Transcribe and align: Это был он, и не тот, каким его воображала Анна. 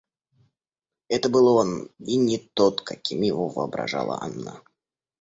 Это 1.09 1.29
был 1.29 1.45
он, 1.47 1.91
и 1.99 2.17
не 2.17 2.39
тот, 2.55 2.81
каким 2.81 3.21
его 3.21 3.49
воображала 3.49 4.19
Анна. 4.19 4.59